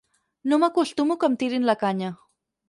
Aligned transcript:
No 0.53 0.57
m'acostumo 0.63 1.17
que 1.25 1.29
em 1.33 1.37
tirin 1.45 1.69
la 1.73 1.77
canya. 1.85 2.11